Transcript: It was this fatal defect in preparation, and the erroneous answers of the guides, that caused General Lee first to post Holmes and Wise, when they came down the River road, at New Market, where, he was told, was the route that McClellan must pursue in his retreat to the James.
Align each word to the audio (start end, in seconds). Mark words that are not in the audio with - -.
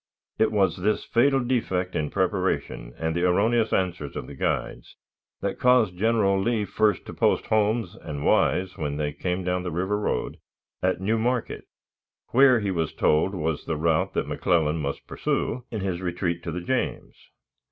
It 0.39 0.51
was 0.51 0.77
this 0.77 1.03
fatal 1.05 1.41
defect 1.41 1.95
in 1.95 2.09
preparation, 2.09 2.95
and 2.97 3.15
the 3.15 3.23
erroneous 3.23 3.71
answers 3.71 4.15
of 4.15 4.25
the 4.25 4.33
guides, 4.33 4.95
that 5.41 5.59
caused 5.59 5.95
General 5.95 6.41
Lee 6.41 6.65
first 6.65 7.05
to 7.05 7.13
post 7.13 7.45
Holmes 7.45 7.93
and 8.01 8.25
Wise, 8.25 8.79
when 8.79 8.97
they 8.97 9.13
came 9.13 9.43
down 9.43 9.61
the 9.61 9.69
River 9.69 9.99
road, 9.99 10.37
at 10.81 10.99
New 10.99 11.19
Market, 11.19 11.65
where, 12.29 12.61
he 12.61 12.71
was 12.71 12.95
told, 12.95 13.35
was 13.35 13.65
the 13.65 13.77
route 13.77 14.15
that 14.15 14.27
McClellan 14.27 14.77
must 14.81 15.05
pursue 15.05 15.65
in 15.69 15.81
his 15.81 16.01
retreat 16.01 16.41
to 16.45 16.51
the 16.51 16.61
James. 16.61 17.13